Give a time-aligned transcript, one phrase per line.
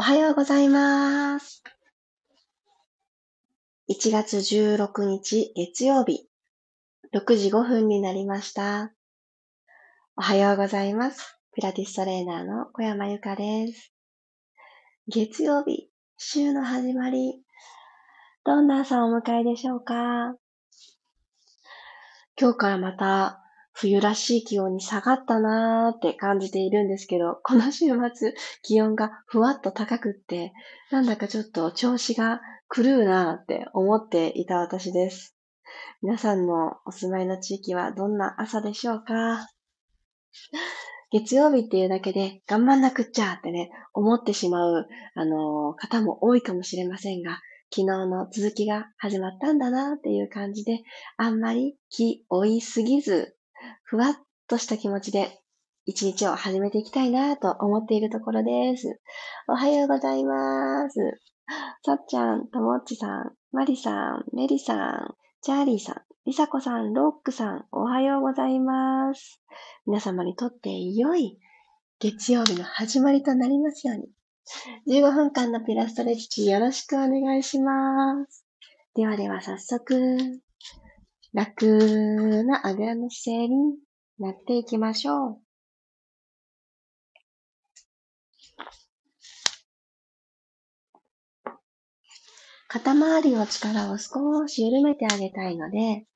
[0.00, 1.62] おはようございます。
[3.90, 6.26] 1月16日月曜日、
[7.14, 8.94] 6時5分になりました。
[10.16, 11.38] おはようございます。
[11.54, 13.92] ピラティストレーナーの小山由かです。
[15.06, 17.42] 月曜日、週の始まり、
[18.46, 20.34] どんな朝をお迎えでしょうか？
[22.40, 23.39] 今日からまた
[23.72, 30.52] 冬らしい気温に下がったなーって感じているんですけど、この週末気温がふわっと高くって、
[30.90, 32.40] なんだかちょっと調子が
[32.74, 35.36] 狂うなーって思っていた私です。
[36.02, 39.46] 皆さんのお住まいの地域はどんな朝でしょうか？
[41.12, 47.40] 月曜日っていうだけで頑張んなくっちゃってね、思ってしまう、あのー、方も多いかもしれませんが、
[47.72, 50.80] 昨日の続きが始まったんだなっていう感じで、
[51.16, 53.36] あんまり気負いすぎず、
[53.84, 54.14] ふわっ
[54.48, 55.40] とした気持ちで
[55.86, 59.00] 一日を始めていきたいなと思っているところです。
[59.48, 60.98] おはようございます。
[61.84, 69.40] さっちゃん、ともっちさん、まりさん、めりさん、チャーリーさん、りさこさん、ロックさん、おはようございます。
[69.86, 71.38] 皆様にとって良い
[71.98, 74.08] 月曜日の始まりとなりますように。
[74.86, 78.44] 15分間のピラストレッチよろしくお願いします。
[78.94, 80.40] ではでは早速、
[81.32, 83.76] 楽なあぐらの姿勢に
[84.18, 85.38] なっていきましょう。
[92.72, 96.06] 肩周りの力を少し緩めてあげたいので、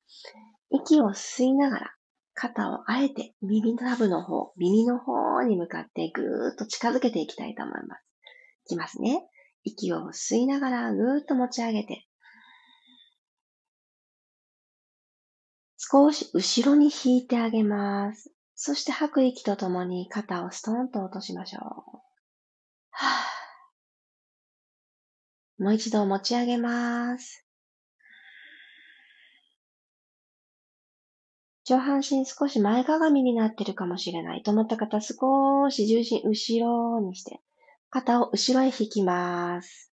[0.69, 1.95] 息を吸いながら
[2.33, 8.03] 肩をあえて耳たぶの方、耳の方に向かってぐーっと近づけていきたいと思います。
[8.65, 9.25] いきますね。
[9.63, 12.05] 息を吸いながらぐーっと持ち上げて、
[15.87, 18.31] 少し後ろに引いてあげます。
[18.55, 21.61] そして吐く息とともに肩をストンと落としましょう。
[22.89, 23.07] は
[25.61, 27.45] ぁもう一度持ち上げます。
[31.65, 37.41] 上半身少し前かがみになってるかもしれないと思った方、少し重心後ろにして、
[37.91, 39.91] 肩を後ろへ引きます。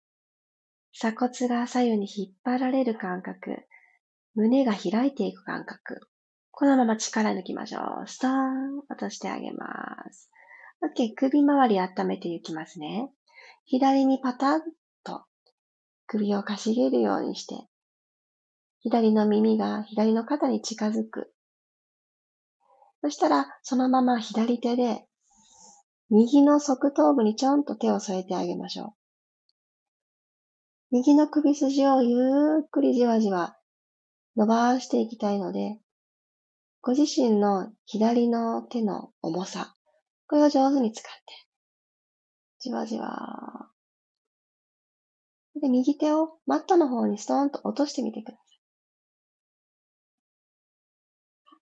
[0.94, 3.68] 鎖骨が左右に引っ張られる感覚。
[4.36, 6.02] 胸が開いていく感覚。
[6.52, 8.08] このまま力抜きましょう。
[8.08, 9.66] ストーン落としてあげま
[10.12, 10.30] す。
[10.84, 11.14] OK。
[11.16, 13.10] 首周り温めていきますね。
[13.66, 14.60] 左にパタッ
[15.06, 15.24] と
[16.08, 17.56] 首をかしげるようにして、
[18.82, 21.34] 左の耳が左の肩に近づく。
[23.02, 25.06] そしたら、そのまま左手で、
[26.10, 28.94] 右の側頭部にちょんと手を添えてあげましょう。
[30.92, 33.58] 右の首筋をゆっくりじわじわ
[34.36, 35.80] 伸ばしていきたいので、
[36.82, 39.76] ご自身の左の手の重さ、
[40.28, 41.48] これを上手に使って、
[42.60, 43.70] じわじわ。
[45.62, 48.46] で、右手をマットの方にストーンと落としてみてください。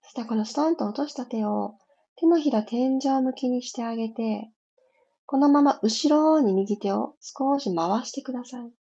[0.02, 1.76] そしたらこのストーンと落とした手を
[2.16, 4.50] 手のひら天井向きにしてあげて、
[5.26, 8.83] このまま後ろに右手を少し回してください。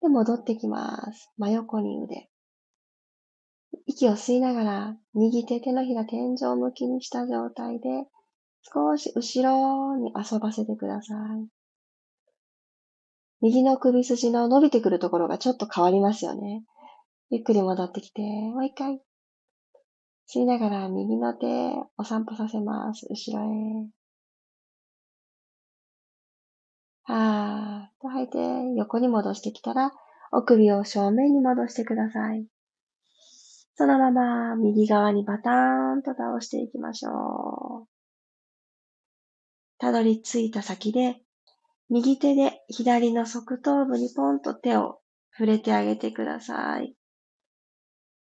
[0.00, 1.30] で、戻ってきます。
[1.38, 2.28] 真横に腕。
[3.86, 7.88] 息を吸いながら、右手手のひら天井向きにした状態で、
[8.62, 11.48] 少し後ろに遊ばせてください。
[13.40, 16.64] 右の首筋の伸びてくるところがちょっと変わりますよね。
[17.30, 19.00] ゆっくり戻ってきて、もう一回。
[20.28, 21.46] 吸いながら右の手
[21.96, 23.06] お散歩させます。
[23.08, 23.97] 後ろへ。
[27.08, 28.38] はーっと吐いて、
[28.76, 29.92] 横に戻してきたら、
[30.30, 32.46] お首を正面に戻してください。
[33.76, 37.88] そのまま右側にバターンと倒していきましょう。
[39.78, 41.16] たどり着いた先で、
[41.88, 44.98] 右手で左の側頭部にポンと手を
[45.32, 46.94] 触れてあげてください。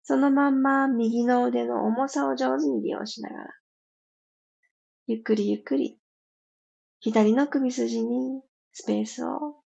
[0.03, 3.50] そのまんま右の腕の重さを上手に利用しながら、
[5.07, 6.00] ゆっくりゆっくり、
[7.01, 9.63] 左の首筋にスペースを。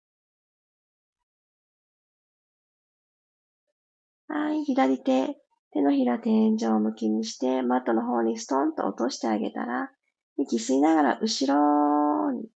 [4.29, 5.37] はい、左手、
[5.73, 9.91] 手のひら天井を向きにして、マットの方にストンと落としてあげたら、
[10.39, 12.49] 息吸いながら後ろに、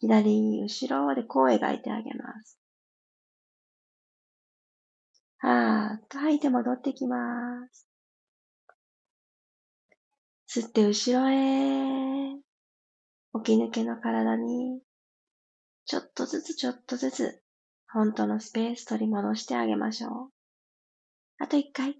[0.00, 2.58] 左、後ろでこう描いてあげます。
[5.38, 7.16] はーっと吐いて戻ってきま
[7.72, 7.86] す。
[10.48, 12.34] 吸って後ろへ、
[13.44, 14.80] 起き抜けの体に
[15.88, 17.42] ちょっとずつちょっとずつ、
[17.90, 20.30] 本当のスペース取り戻してあげましょう。
[21.38, 21.96] あと一回。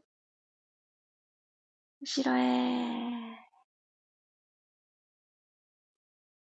[2.02, 2.42] 後ろへ。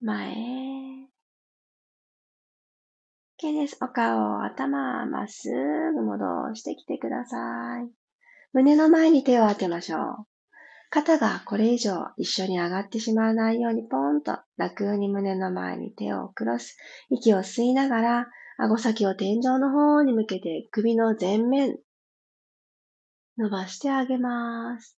[0.02, 1.08] 前へ。
[3.40, 3.78] OK です。
[3.82, 5.52] お顔、頭、まっす
[5.94, 7.92] ぐ戻してきてください。
[8.52, 10.37] 胸の前に手を当てましょう。
[10.90, 16.78] 肩がこれ以上一緒に上がってしまわないようにポンと楽に胸の前に手をクロス。
[17.10, 21.78] 息を吸いながら、顎先を天井の方に向けて首の前面
[23.38, 24.98] 伸ばしてあげます。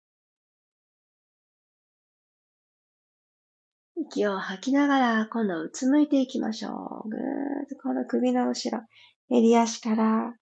[3.97, 6.69] 息を吐きながら今度うつむいていきましょ
[7.05, 7.09] う。
[7.09, 8.83] ぐーっとこの首の後ろ、
[9.29, 10.33] 襟足から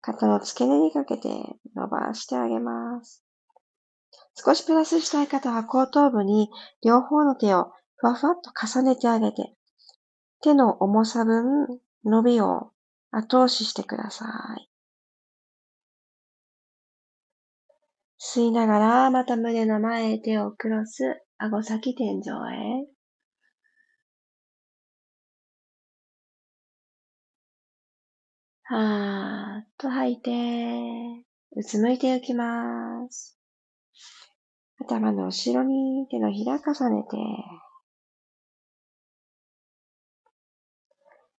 [0.00, 1.28] 肩の付け根にかけて
[1.74, 3.23] 伸ばしてあげます。
[4.34, 6.50] 少しプラスしたい方は後頭部に
[6.82, 9.54] 両方の手をふわふわっと重ねてあげて、
[10.42, 12.72] 手の重さ分伸びを
[13.10, 14.26] 後押ししてくださ
[14.58, 14.68] い。
[18.20, 22.94] 吸いながら、また胸の前へ手をクロス、顎先天井へ。
[28.64, 30.30] はーっと吐いて、
[31.54, 33.38] うつむいていきます。
[34.84, 37.16] 頭の後ろに手のひら重ねて。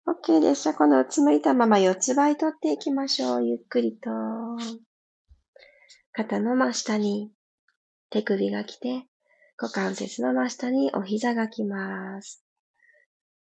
[0.06, 0.64] OK です。
[0.64, 3.46] じゃ、このうつむいたまま四つ倍取っていきましょう。
[3.46, 4.10] ゆっくりと。
[6.12, 7.32] 肩の真下に
[8.10, 9.06] 手首が来て、
[9.58, 12.44] 股関節の真下にお膝が来ます。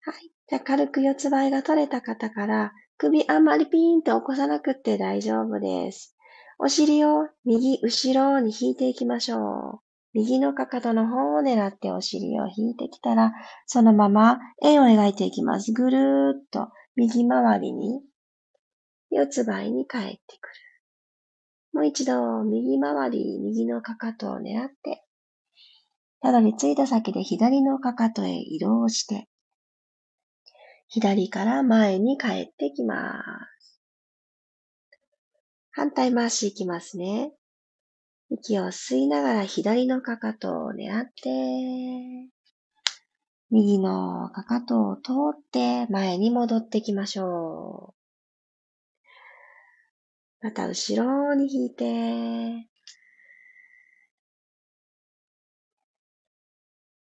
[0.01, 0.31] はい。
[0.47, 6.15] じゃあ、軽く四つ倍が取れた方から、首あんまりピーンと起こさなくって大丈夫です。
[6.63, 9.79] お尻を右後ろに引いていきましょう。
[10.13, 13.33] 右のかかとの方を狙ってお尻を引いてきたら、
[13.65, 15.71] そのまま円を描いていきます。
[15.71, 18.03] ぐるーっと右回りに
[19.09, 20.53] 四つ倍に帰ってくる。
[21.73, 25.03] もう一度右回り、右のかかとを狙って、
[26.21, 29.27] たどり着いた先で左のかかとへ移動して、
[30.89, 33.23] 左から前に帰ってきま
[33.57, 33.60] す。
[35.71, 37.31] 反対回しいきますね。
[38.29, 42.29] 息を吸いながら左のかかとを狙って、
[43.49, 47.93] 右のかかとを通って前に戻ってきましょ
[50.41, 50.45] う。
[50.45, 52.67] また後ろに引いて、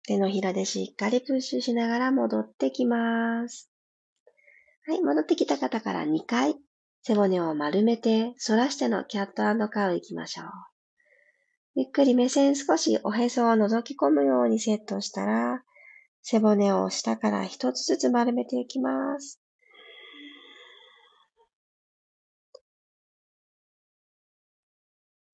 [0.05, 3.69] 手のひらでしっかりプッシュしながら戻ってきます。
[4.85, 6.55] はい、戻ってきた方から2回
[7.05, 10.45] 背骨を丸めて反らしてのキャットカウ行きましょう。
[11.75, 15.63] ゆっくり目線少しおへそを覗き込むようにセットしたら、
[16.21, 19.41] 背骨を下から一つずつ丸めていきます。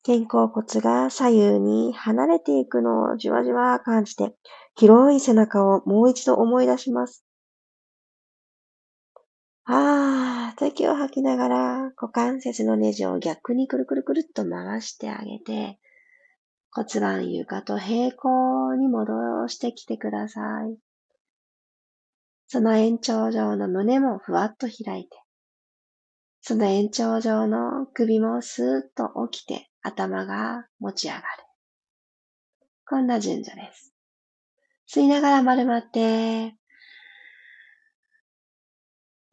[0.04, 4.33] 肩甲骨が左右に離れていくのをじわじわ感じて、
[4.75, 7.24] 広い背中をもう一度思い出します。
[9.66, 10.19] ああ、
[10.67, 15.79] 息を吐きながら股関節のネジを逆にくるくるくるっと回してあげて、
[16.71, 20.77] 骨盤床と平行に戻してきてください。
[22.47, 25.17] その延長上の胸もふわっと開いて、
[26.41, 31.23] その延長上の首もスーッと起きて頭が持ち上がる。
[32.88, 33.94] こんな順序です。
[34.91, 36.56] 吸いながら丸まって、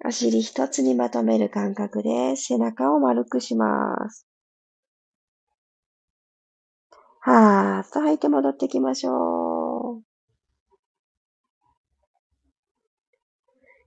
[0.07, 4.25] お尻一つにまとめる感覚で背中を丸くします。
[7.23, 10.03] はーっと吐いて戻ってきましょう。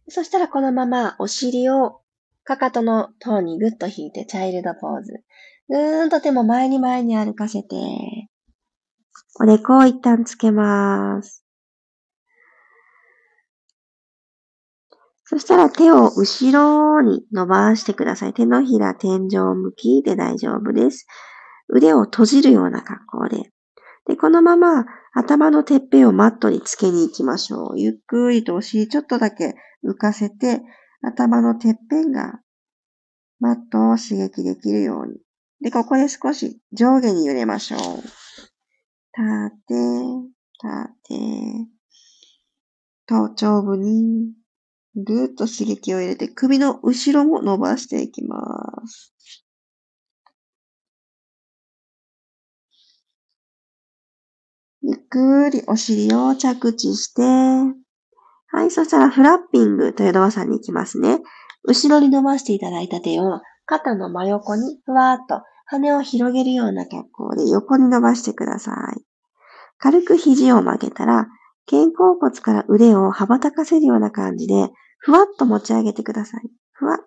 [0.09, 2.01] そしたらこのままお尻を
[2.43, 5.23] かかとの塔にぐっと引いてチャイルドポーズ。
[5.69, 7.77] ぐーんと手も前に前に歩かせて、
[9.39, 11.45] おでこを一旦つけます。
[15.29, 18.33] そしたら手を後ろに伸ばしてください。
[18.33, 21.05] 手のひら天井向きで大丈夫です。
[21.67, 23.51] 腕を閉じるような格好で。
[24.07, 27.79] で、このまま頭のてっぺんをマットにつけに行きましょう。
[27.79, 29.53] ゆっくりとお尻ちょっとだけ
[29.85, 30.63] 浮かせて、
[31.03, 32.39] 頭のてっぺんが
[33.39, 35.19] マットを刺激できるように。
[35.61, 37.79] で、ここで少し上下に揺れましょう。
[37.79, 38.07] 立
[39.67, 39.75] て、
[40.63, 41.67] 立て、
[43.05, 44.33] 頭頂部に
[44.95, 48.37] ぐーっと刺激を入れて首の後ろも伸ばしていきま
[48.87, 49.13] す。
[54.81, 61.19] ゆっくりお尻を着地して、はい、そしたらフラッピングという動作に行きますね。
[61.63, 69.03] 後ろに伸ばしていただいた手を肩の真横にふわーっと羽を広げるような格好で横に伸ばしてください。
[69.77, 71.27] 軽く肘を曲げたら
[71.69, 76.49] 肩甲骨から腕を羽ばたかせるような感じで、ふわっと持ち上げてください。
[76.71, 76.99] ふわ。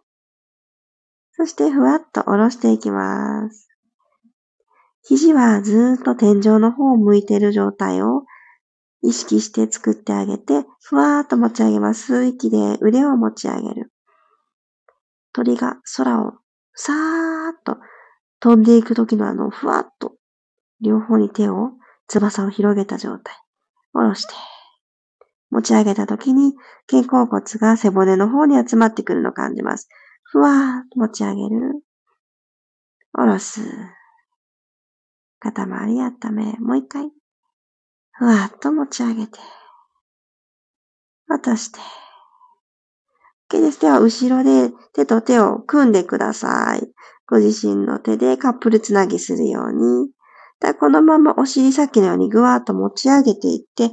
[1.32, 3.68] そしてふわっと下ろしていきます。
[5.02, 8.22] 肘はずっと天井の方を向いている状態を
[9.02, 12.12] 意識して作ってあげて、ふわーっと持ち上げます。
[12.12, 13.92] 吸う息で腕を持ち上げる。
[15.32, 16.34] 鳥が空を
[16.74, 17.78] さーっと
[18.42, 20.14] 飛んでいくときのあの、ふわっと、
[20.80, 21.70] 両方に手を、
[22.08, 23.36] 翼を広げた状態。
[23.92, 24.51] 下ろして。
[25.52, 26.54] 持ち上げたときに、
[26.90, 29.88] 肩甲骨が背骨の方に集まってくるのを感じます。
[30.22, 31.82] ふわーっと持ち上げる。
[33.12, 33.60] 下ろす。
[35.40, 36.52] 肩周り温め。
[36.58, 37.10] もう一回。
[38.12, 39.38] ふわっと持ち上げて。
[41.28, 41.80] 落として。
[43.50, 43.80] OK です。
[43.82, 46.90] では、後ろで手と手を組んでください。
[47.26, 50.10] ご自身の手でカップルつなぎするように。
[50.78, 53.90] このままお尻先のようにぐわーっと持ち上げていって、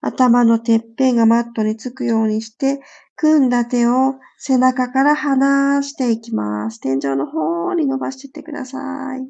[0.00, 2.80] 頭のてっぺんがマットにつくようにして、
[3.16, 6.80] 組んだ手を背中から離していきます。
[6.80, 8.78] 天井の方に伸ばしていってくださ
[9.16, 9.26] い。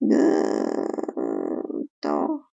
[0.00, 0.18] ぐー
[1.82, 2.44] んと、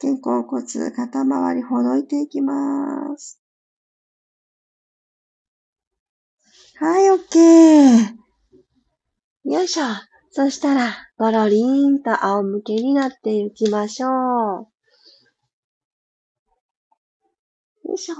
[0.00, 3.40] 肩甲骨、肩周りほどいていきます。
[6.80, 8.20] はい、オッケー。
[9.44, 10.09] よいしょ。
[10.32, 14.10] そしたら、ゴロリーンと仰向けになっていきましょう。
[17.88, 18.14] よいしょ。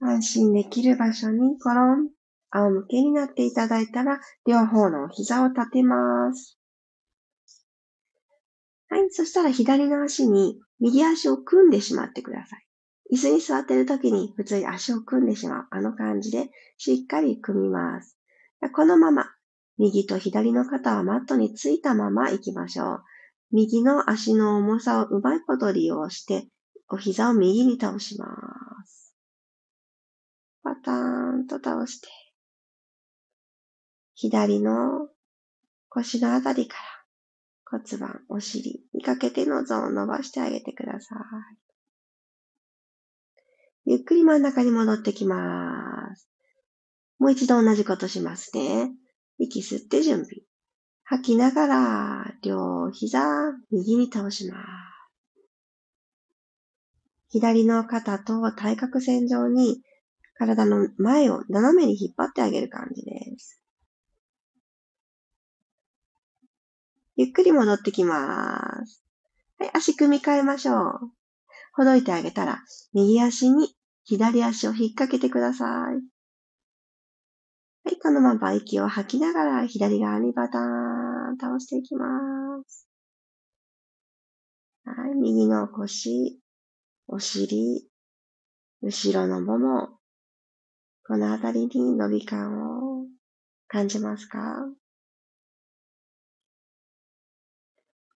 [0.00, 2.10] 安心できる場所にコロン、
[2.50, 6.58] 仰向けになっていただいたら、両方の膝を立てます。
[8.90, 9.10] はい。
[9.10, 12.66] そしたら左の足に右足を組んでしまってください。
[13.10, 15.66] 椅子に座っている時に普通に足を組んでしまう。
[15.70, 18.18] あの感じでしっかり組みます。
[18.70, 19.26] このまま、
[19.78, 23.04] 右と左の肩はマットについたまま行きましょう。
[23.50, 26.48] 右の足の重さをうまいこと利用して、
[26.88, 28.26] お膝を右に倒しま
[28.84, 29.14] す。
[30.62, 32.08] パターンと倒して、
[34.14, 35.08] 左の
[35.88, 36.76] 腰のあたりか
[37.70, 41.18] ら骨盤、お尻にかけてのゾーンを伸ばしてあげてください。
[43.86, 46.33] ゆっくり真ん中に戻ってきます。
[47.24, 48.92] もう一度同じことしますね。
[49.38, 50.42] 息吸って準備。
[51.04, 53.24] 吐きながら、両膝、
[53.70, 54.62] 右に倒します。
[57.30, 59.80] 左の肩と対角線上に
[60.34, 63.58] 体の前を斜めに引っ張ってあげる感じです。
[67.16, 69.02] ゆっくり戻ってきます。
[69.58, 71.00] はい、足組み替えましょう。
[71.72, 72.62] ほどいてあげたら、
[72.92, 76.13] 右足に左足を引っ掛けてください。
[77.86, 80.62] はい、このまま息を吐きながら左側にバター
[81.32, 82.06] ン倒していきま
[82.66, 82.88] す。
[84.86, 86.40] はい、右の腰、
[87.06, 87.86] お尻、
[88.80, 89.98] 後ろのもも、
[91.06, 93.04] このあたりに伸び感を
[93.68, 94.66] 感じますか？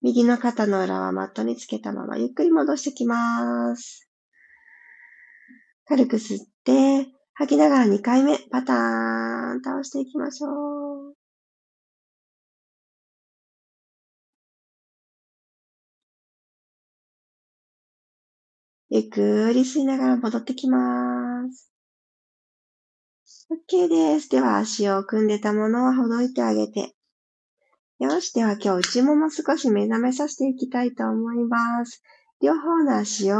[0.00, 4.08] 右の肩の裏はマットにつけたままゆっくり戻してきます。
[5.84, 7.08] 軽く吸って、
[7.38, 11.14] 吐きながら2回目、パターン倒していきましょう。
[18.90, 21.70] ゆっくり吸いながら戻ってきます。
[23.70, 24.28] OK です。
[24.30, 26.92] では足を組んでたものはほどいてあげて、
[28.00, 28.32] よし。
[28.32, 32.02] では今日内もも少し目覚めさせていきたいと思います。
[32.42, 33.36] 両方の足を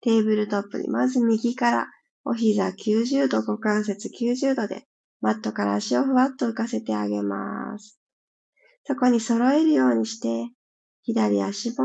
[0.00, 1.86] テーブルトップにまず右から
[2.28, 4.84] お膝90度、股関節90度で
[5.20, 8.00] マットから足をふわっと浮かせてあげます。
[8.84, 10.50] そこに揃えるようにして
[11.02, 11.84] 左足も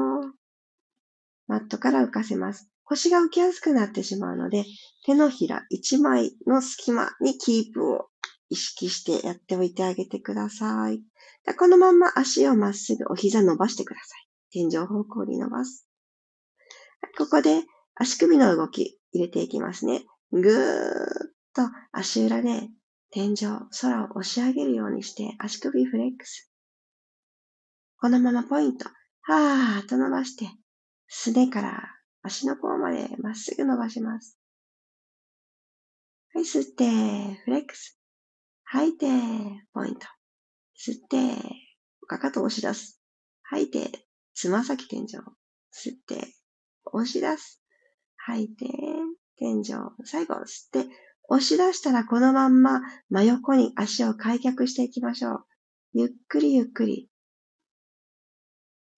[1.46, 2.72] マットから浮かせます。
[2.84, 4.66] 腰が浮きやすくなってしまうので
[5.06, 8.08] 手のひら1枚の隙間にキープを
[8.50, 11.04] 意識してやっておいてあげてください。
[11.58, 14.28] このまま足をまっすぐお膝伸ばしてください。
[14.52, 15.88] 天井方向に伸ばす。
[17.18, 17.62] ここで
[17.96, 20.04] 足首の動き入れていきますね。
[20.32, 22.70] ぐーっと足裏で
[23.10, 26.50] 天井、空を押し上げるようにして足首フレックス。
[28.00, 28.86] このままポイント。
[29.24, 30.48] はーっと伸ばして、
[31.08, 31.84] すねから
[32.24, 34.38] 足の甲までまっすぐ伸ばします。
[36.34, 36.86] はい、吸って、
[37.44, 38.00] フレックス。
[38.64, 39.06] 吐いて、
[39.74, 40.08] ポイント。
[40.80, 41.36] 吸って、
[42.08, 43.02] かかと押し出す。
[43.44, 45.18] 吐いて、つま先天井。
[45.74, 46.34] 吸って、
[46.86, 47.62] 押し出す。
[48.16, 48.66] 吐いて、
[49.42, 49.74] 天井。
[50.06, 50.90] 最後、吸って、
[51.28, 55.46] 押し出したらこのまんま真横に足を開脚していきましょう。
[55.94, 57.10] ゆっくりゆっくり。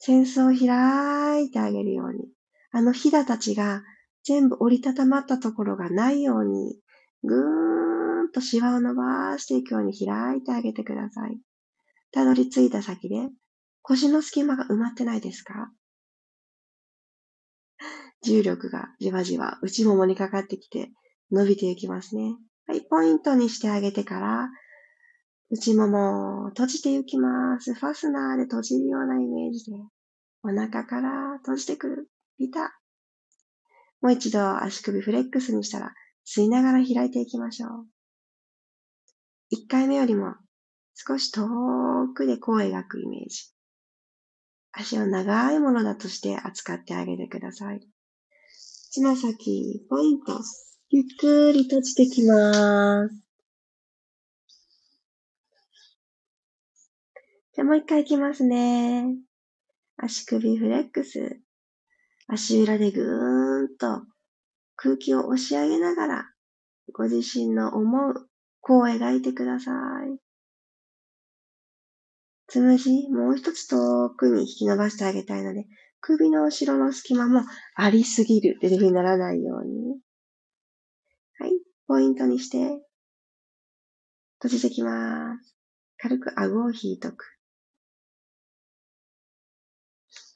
[0.06, 2.28] 扇子を開いてあげるように。
[2.72, 3.84] あのひだたちが
[4.26, 6.78] 全部折りたたまったところがないように、
[7.24, 11.40] ぐーんとシワを伸ばしていくように開いてあげてください。
[12.12, 13.30] たどり着いた先で、
[13.82, 15.72] 腰の隙間が埋まってないですか？
[18.24, 20.90] 重力がじわじわ内ももにかかってきて
[21.32, 22.36] 伸びていきますね。
[22.68, 24.50] はい、ポイントにしてあげてから、
[25.50, 27.74] 内ももを閉じていきます。
[27.74, 29.78] ファスナーで閉じるようなイメージで、
[30.44, 32.10] お腹から閉じてくる。
[32.38, 32.80] ピタ。
[34.02, 35.94] もう一度足首フレックスにしたら、
[36.26, 37.88] 吸いながら開いていきましょう。
[39.50, 40.36] 一回目よりも
[40.96, 41.48] 少し遠
[42.16, 43.54] くでこう描くイメージ。
[44.72, 47.88] 足を長いものだとして扱ってあげてください。
[48.94, 50.40] つま先、ポイント。
[50.92, 53.16] ゆっくり閉じてきます。
[57.56, 59.16] じゃもう一回いきますね。
[59.98, 61.42] 足首フレックス。
[62.28, 64.06] 足裏でぐーんと
[64.76, 66.30] 空気を押し上げながら、
[66.94, 68.30] ご自身の思う
[68.62, 69.72] 弧を描いてくださ
[70.06, 70.20] い。
[72.46, 75.66] つむじ、もう一つ遠くに引き伸ばしてあげたいので、
[76.06, 77.44] 首の後ろの隙間も
[77.76, 79.98] ありすぎるっていう風にならないように。
[81.40, 81.52] はい、
[81.88, 82.58] ポイントにして、
[84.42, 85.56] 閉じてきます。
[85.98, 87.24] 軽く顎を引いとく。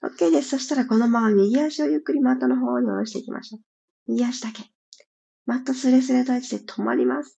[0.04, 0.52] OK です。
[0.52, 3.62] そしたらこのまま右足をゆっくりマットの方に下ろしていきましょう。
[4.08, 4.64] 右足だけ。
[5.46, 7.38] マットスレスレと位置で止まります。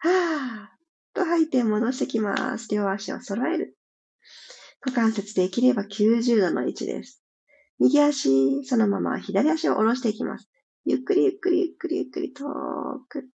[0.00, 1.14] はぁ。
[1.14, 2.68] と吐いて戻してきます。
[2.70, 3.78] 両足を揃える。
[4.84, 7.22] 股関節できれば90度の位置です。
[7.78, 10.48] 右足、そのまま左足を下ろしていきます。
[10.84, 12.44] ゆっくりゆっくりゆっくりゆっくり遠
[13.08, 13.28] く。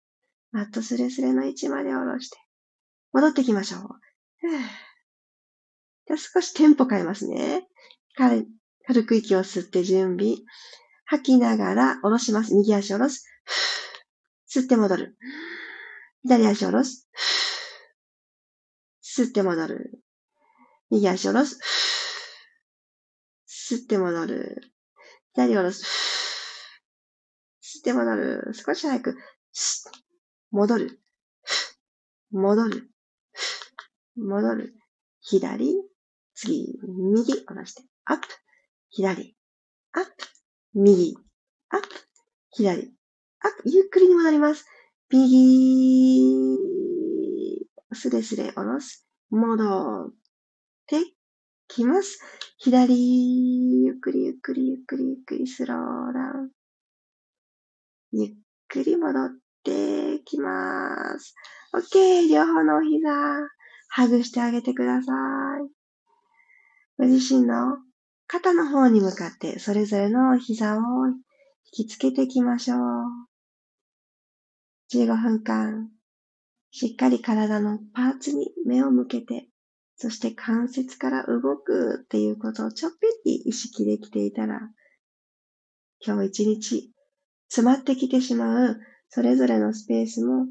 [0.51, 2.37] マットスレスレの位置まで下ろして。
[3.13, 3.81] 戻ってきましょう。
[6.07, 7.67] じゃ少しテンポ変えますね。
[8.15, 8.47] 軽
[9.05, 10.35] く息を吸って準備。
[11.05, 12.55] 吐きながら下ろします。
[12.55, 13.25] 右足下ろす。
[14.49, 15.17] 吸って戻る。
[16.23, 17.07] 左足下ろす。
[19.03, 20.04] 吸って戻る。
[20.95, 21.59] 右足下ろす。
[23.47, 24.61] 吸って戻る。
[25.33, 25.83] 左下ろす。
[27.61, 28.51] 吸って戻る。
[28.53, 29.17] 少し早く。
[30.51, 31.01] 戻る。
[32.31, 32.89] 戻る。
[34.15, 34.75] 戻る。
[35.21, 35.75] 左。
[36.33, 38.27] 次、右、下ろして、アップ、
[38.89, 39.37] 左、
[39.93, 40.11] アップ、
[40.73, 41.17] 右、
[41.69, 41.87] アップ、
[42.51, 42.93] 左、
[43.39, 44.65] アップ、ゆっくりに戻ります。
[45.09, 46.57] 右、
[47.93, 49.05] スレスレ下ろす。
[49.29, 50.24] 戻っ
[51.67, 52.19] きます。
[52.57, 56.49] 左、ゆっくりゆっくりゆっくりゆっくりスローダウン。
[58.11, 58.29] ゆっ
[58.67, 59.29] くり戻っ
[59.63, 61.35] てきます。
[61.73, 62.29] OK。
[62.29, 63.09] 両方のお膝、
[63.89, 65.69] ハグしてあげてください。
[66.97, 67.77] ご自身の
[68.27, 72.79] 肩の方に向かってそれぞれの膝を引きつけていきましょう。
[74.93, 75.89] 15分間、
[76.71, 79.47] しっかり体のパーツに目を向けて、
[79.97, 82.91] そして関節から動くっていうことをちょっ
[83.23, 84.59] ぴり意識できていたら、
[86.05, 86.93] 今日一日
[87.47, 88.79] 詰まってきてしまう
[89.09, 90.47] それぞれのスペースも、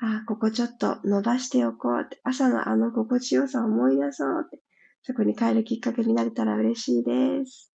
[0.00, 4.58] ああ、ここちょっと伸ばしておこうって、朝のあの心地よさを思い出そうって、
[5.02, 7.72] そこに帰るきっかけになれたら嬉しいです。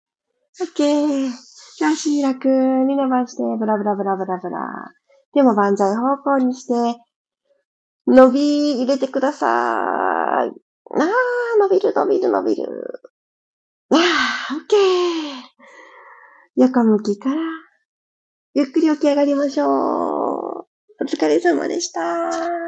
[0.59, 1.29] OK。
[1.77, 4.91] じゃあ足楽に伸ばして、ブラブラブラブラブラ。
[5.33, 6.99] でも万歳方向にして、
[8.07, 10.02] 伸び入れてください。
[10.95, 11.07] あー、
[11.59, 13.01] 伸びる伸びる伸びる。
[13.89, 13.99] あー、
[14.67, 15.53] OK。
[16.55, 17.41] 横向きから、
[18.53, 19.67] ゆっくり起き上がりましょう。
[19.67, 22.01] お疲れ様でした。
[22.01, 22.59] は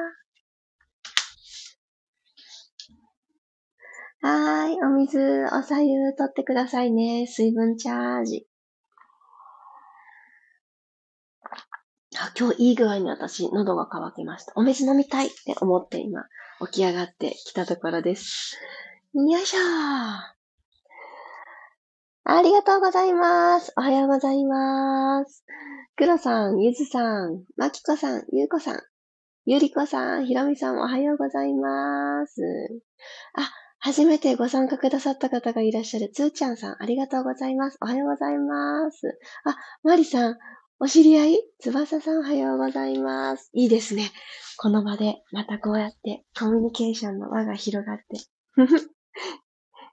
[4.23, 4.81] ーい。
[4.81, 5.19] お水、
[5.53, 7.27] おさゆ取ってくださいね。
[7.27, 8.47] 水分チャージ。
[12.17, 14.53] あ今日いい具合に私、喉が渇きました。
[14.55, 16.23] お水飲みたいって思って今、
[16.61, 18.57] 起き上がってきたところです。
[19.13, 19.59] よいしょ。
[22.27, 23.73] ありがとうございます。
[23.77, 25.45] おはようございます。
[25.95, 28.79] 黒さん、ゆずさん、まきこさん、ゆうこさん、
[29.45, 32.41] ゆりこさん、ひろみさん、おはようございます。
[33.35, 37.77] あ、初めてご参加くださった方がいらっしゃるつーちゃんさん、ありがとうございます。
[37.81, 39.19] おはようございます。
[39.43, 40.37] あ、まりさん、
[40.77, 41.41] お知り合い？
[41.59, 43.49] つばささん、おはようございます。
[43.53, 44.11] いいですね。
[44.57, 48.03] この場で、またこうやってコミュニケーションの輪が広がって。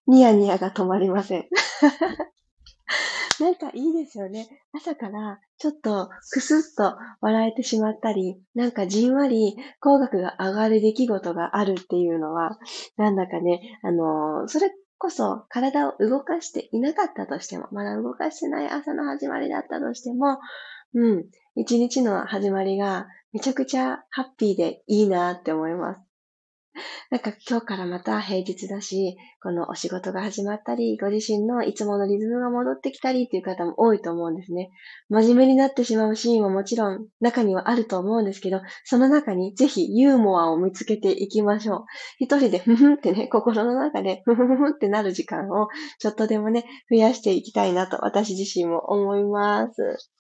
[0.09, 1.47] ニヤニヤが止まりません。
[3.39, 4.49] なんかいいですよね。
[4.73, 12.59] 朝からちょっとクスッと笑えてしまったり、なんかじんわり口角が上がる出来事があるっていうのは、
[12.97, 20.39] なんだかね、あの、それこそ体を動かしていなかったとしても、まだ動かしてない朝の始まりだったとしても、
[20.95, 21.25] うん、
[21.57, 26.01] 一日の始まりがめちゃくちゃハッピーでいいなって思います。
[27.11, 34.71] なんか今日からまた平日だし、このお仕事が始まったり、ご自身のいつものリズムが戻ってきたりっていう方も多いと思うんですね。
[35.09, 41.85] 真面目になってしまうシーンももちろん中にはあると思うんですけど、その中にぜひユーモアを見つけていきましょう。
[42.19, 50.13] 一人でふふってね、心の中でふふふふってなる時間をちょっとでもね、増やしていきたいなと私自身も思います。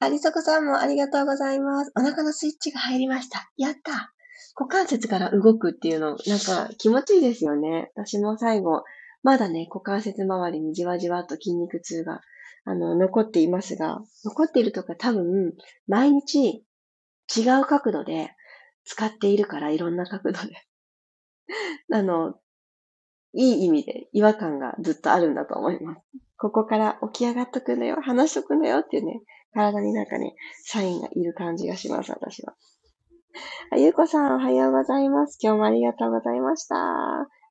[0.00, 1.92] ありそこさんもありがとうございます。
[1.96, 3.50] お腹のスイッチが入りました。
[3.56, 4.12] やった
[4.58, 7.90] 股関節から動くっていうの、なんか気持ちいいですよね。
[7.94, 8.84] 私も最後、
[9.22, 12.20] まだね、股関節周りにじわじわと筋肉痛が、
[12.64, 15.54] あの、残っていますが、残っているとか多分、
[15.86, 16.64] 毎日
[17.34, 18.30] 違う角度で
[18.84, 20.54] 使っているから、いろんな角度で。
[21.92, 22.34] あの、
[23.34, 26.00] いい意味で違和感がずっとあるんだと思います。
[26.38, 29.20] ここから起き上がっとくのよ、話しとくのよっていうね、
[29.54, 32.54] 体になんかね、サインがいる感じがします、私は。
[33.70, 35.38] あゆうこさん、おはようございます。
[35.40, 36.76] 今日もありがとうございました。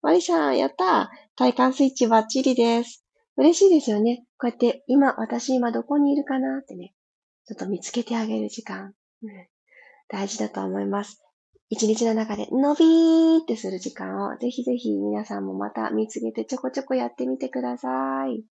[0.01, 3.05] マリさん、やった体幹スイッチバッチリです。
[3.37, 4.25] 嬉しいですよね。
[4.37, 6.93] こうやって、今、私今どこにいるかなってね、
[7.45, 9.47] ちょっと見つけてあげる時間、うん、
[10.09, 11.23] 大事だと思います。
[11.71, 18.43] 一日の中で、のびーってする時間を、ぜひぜひ皆さんもまた見つけてちょこちょこやってみてください。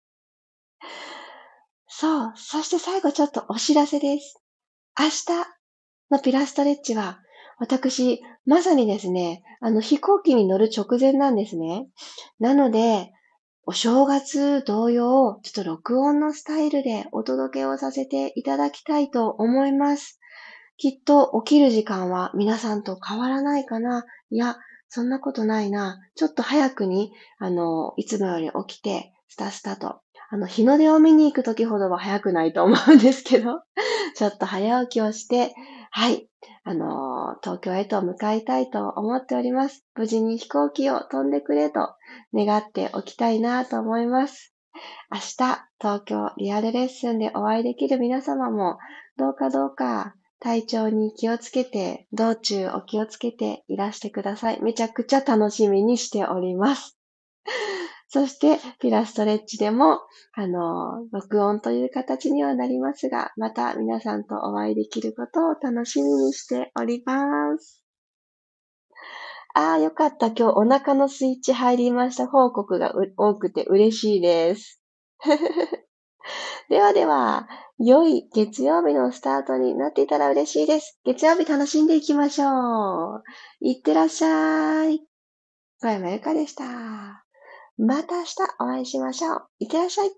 [1.86, 2.34] そう。
[2.38, 4.42] そして最後ちょっとお知らせです。
[4.98, 5.50] 明日、
[6.10, 7.20] のピラストレッチは、
[7.58, 11.90] 私、まさにですね、あの飛行機に乗る直前なんですね。
[12.40, 13.12] なので、
[13.66, 20.22] お正月同様、ちょっと録音のスタイルでお届けをさせていただきたいと思います。
[20.80, 26.00] きっと起きる時間は皆さんと変わらないかないや、そんなことないな。
[26.16, 33.62] ちょっと早くに、あの、いつもより起きて、スタスタとあの、日の出を見に行くときほどは早くないと思うんですけど、
[34.16, 35.56] ちょっと早起きをして、
[35.90, 36.30] はい、
[36.64, 39.84] あの、東京へと向かいたいと思っております。
[39.96, 41.96] 無事に飛行機を飛んでくれと
[42.32, 44.54] 願っておきたいなと思います。
[45.12, 48.78] 明日、東京リアルレッスンでお会いできる皆様も、
[49.18, 54.62] どうかどうか体調に気をつけて、道中お気をつけていらしてください。
[54.62, 56.98] めちゃくちゃ楽しみにしております。
[58.08, 60.00] そして、ピラストレッチでも、
[60.34, 67.84] あの、録音という形にはなりますが、また皆さんとお会いできることを楽しみにしております。
[69.54, 70.28] ああ、よかった。
[70.28, 74.82] 今日お腹のスイッチ入りました報告が多くて嬉しいです。
[76.70, 81.00] ではでは、良い月曜日のスタートになっていたら嬉しいです。
[81.06, 83.24] 月曜日楽しんでいきましょう。
[83.62, 85.02] いってらっしゃい。
[85.82, 86.66] 小山由かでした。
[87.78, 89.48] また明日お会いしましょう。
[89.60, 90.12] いってらっしゃい。